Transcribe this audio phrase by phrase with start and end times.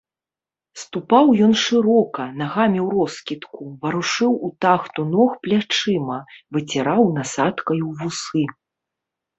[0.83, 6.17] Ступаў ён шырока, нагамі ўроскідку, варушыў у тахту ног плячыма,
[6.57, 8.43] выціраў насаткаю вусы.